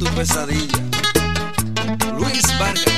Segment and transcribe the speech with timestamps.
[0.00, 0.78] tu pesadilla.
[2.18, 2.89] Luis Vargas.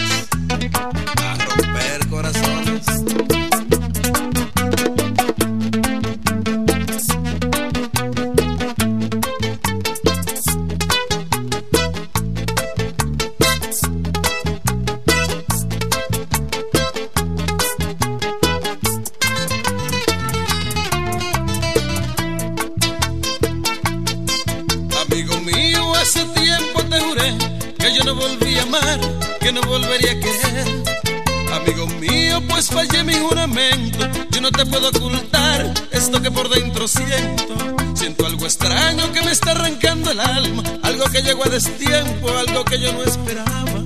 [32.71, 33.99] Fallé mi juramento,
[34.31, 37.55] yo no te puedo ocultar esto que por dentro siento.
[37.95, 42.65] Siento algo extraño que me está arrancando el alma, algo que llegó a destiempo, algo
[42.65, 43.83] que yo no esperaba.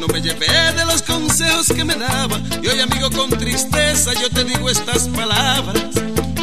[0.00, 4.28] No me llevé de los consejos que me daba, y hoy amigo con tristeza yo
[4.30, 5.82] te digo estas palabras.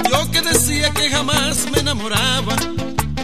[0.10, 2.56] Yo que decía que jamás me enamoraba,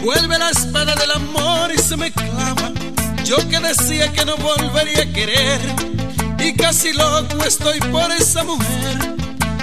[0.02, 2.70] vuelve la espada del amor y se me clava.
[3.24, 5.95] Yo que decía que no volvería a querer
[6.38, 9.16] y casi loco estoy por esa mujer.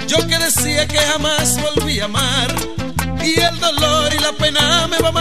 [0.06, 2.54] Yo que decía que jamás volví a amar
[3.22, 5.12] y el dolor y la pena me va a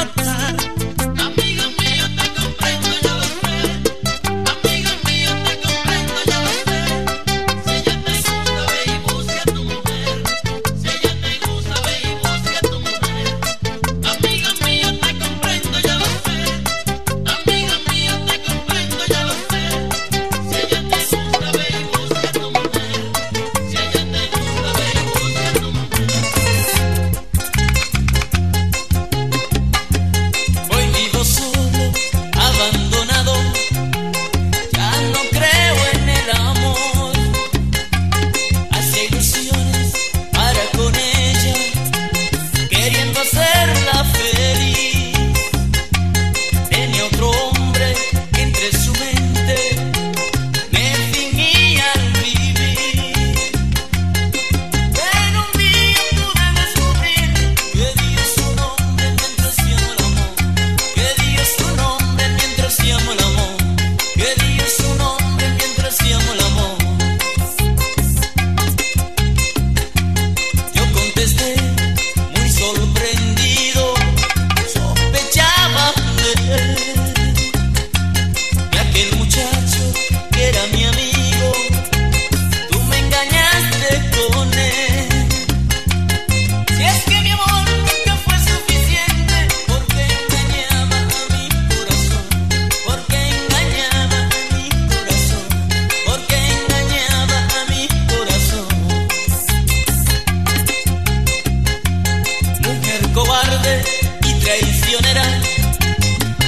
[103.53, 103.83] cobarde
[104.27, 105.23] y traicionera,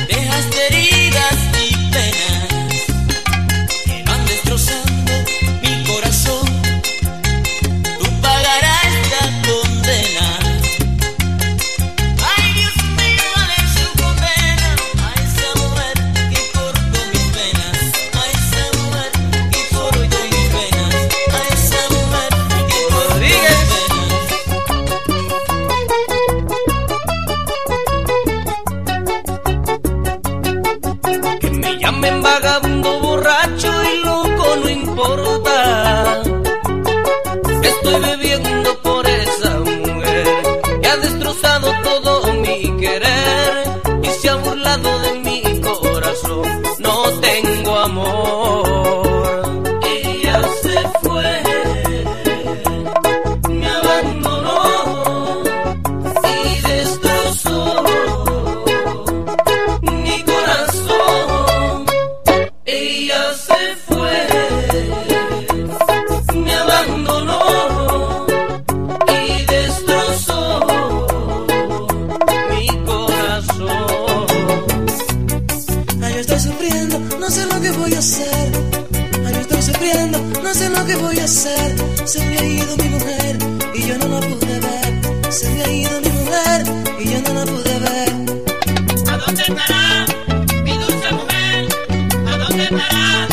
[0.07, 2.83] dejaste heridas y penas
[3.85, 4.84] que no han destrozado.
[37.85, 38.54] estoy bebiendo.
[77.65, 78.47] que voy a hacer.
[79.25, 81.75] Ay, estoy sufriendo, no sé lo que voy a hacer.
[82.05, 83.37] Se me ha ido mi mujer
[83.73, 84.91] y yo no la pude ver.
[85.31, 86.59] Se me ha ido mi mujer
[86.99, 88.11] y yo no la pude ver.
[89.11, 90.05] ¿A dónde estará
[90.63, 91.61] mi dulce mujer?
[92.27, 93.27] ¿A dónde estará?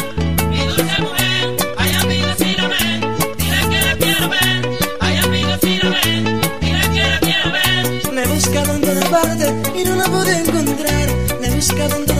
[9.75, 11.06] y no la pude encontrar.
[11.40, 12.12] La he buscado en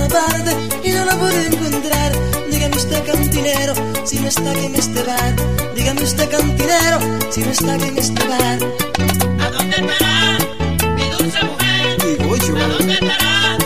[4.33, 5.35] está bien este bar.
[5.75, 6.99] Dígame usted, cantinero,
[7.31, 8.59] si no está bien este bar.
[9.41, 10.39] ¿A dónde estará
[10.97, 11.99] mi dulce mujer?
[12.03, 12.57] Digo yo.
[12.57, 13.59] ¿A dónde estará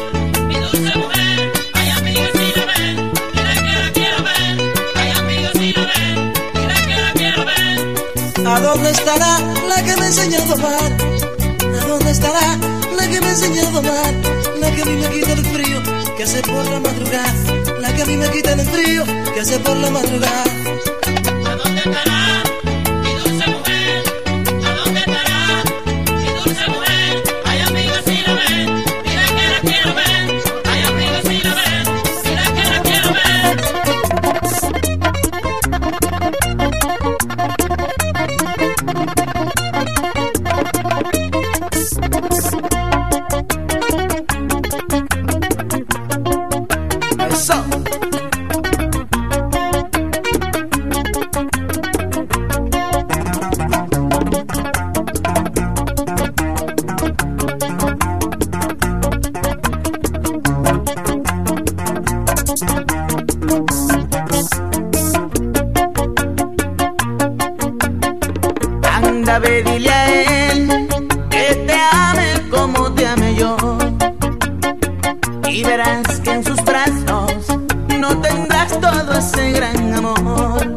[0.49, 1.53] mi dulce mujer?
[1.73, 2.97] Ay, amiga, si la ven,
[3.35, 4.55] dile que la quiero ver.
[4.97, 8.47] Ay, amiga, si la ven, dile que la quiero ver.
[8.49, 10.93] ¿A dónde estará la que me enseñó a tomar?
[11.81, 12.59] ¿A dónde estará
[12.97, 14.15] la que me enseñó a tomar?
[14.61, 15.79] La que a mí me quita el frío,
[16.17, 17.35] que hace por la madrugada.
[17.79, 19.05] La que a mí me quita el frío
[19.37, 20.45] que hace por la madrugada.
[21.45, 22.26] ¿A dónde estará?
[79.53, 80.77] gran amor.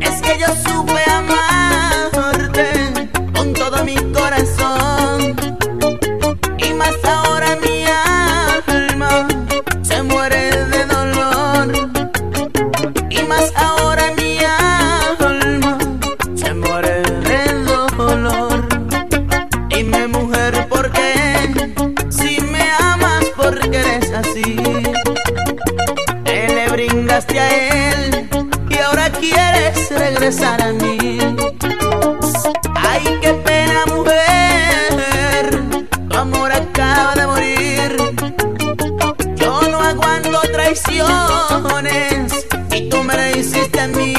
[0.00, 1.09] Es que yo supe
[40.42, 42.32] traiciones
[42.74, 44.14] y tú me la hiciste a mí.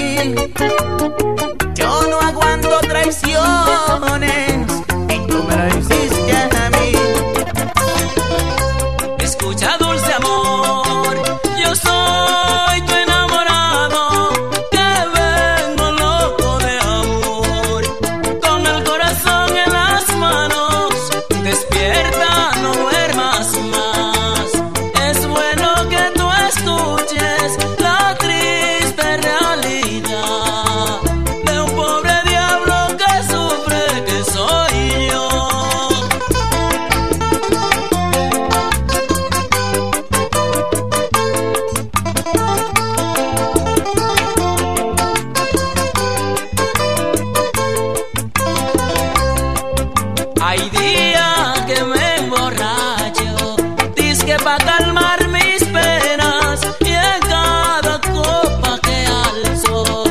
[54.31, 60.06] que va calmar mis penas y en cada copa que alzo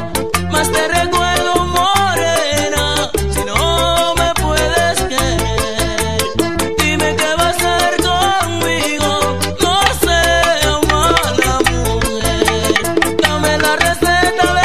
[0.51, 6.21] más te recuerdo morena si no me puedes querer.
[6.79, 9.13] Dime qué vas a hacer conmigo
[9.63, 12.83] no sea mala mujer.
[13.23, 14.60] Dame la receta de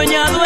[0.00, 0.39] soñado